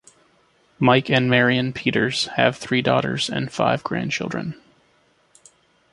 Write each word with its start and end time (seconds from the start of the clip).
Mike 0.79 1.11
and 1.11 1.29
Marian 1.29 1.71
Peters 1.73 2.25
have 2.35 2.57
three 2.57 2.81
daughters 2.81 3.29
and 3.29 3.51
five 3.51 3.83
grandchildren. 3.83 4.59